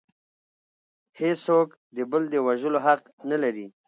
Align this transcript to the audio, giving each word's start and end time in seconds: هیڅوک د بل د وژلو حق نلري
هیڅوک 1.19 1.67
د 1.95 1.97
بل 2.11 2.23
د 2.33 2.35
وژلو 2.47 2.79
حق 2.85 3.01
نلري 3.29 3.67